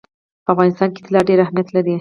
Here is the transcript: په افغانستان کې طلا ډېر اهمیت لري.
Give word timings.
په 0.45 0.49
افغانستان 0.53 0.89
کې 0.93 1.01
طلا 1.07 1.21
ډېر 1.29 1.39
اهمیت 1.41 1.67
لري. 1.75 1.89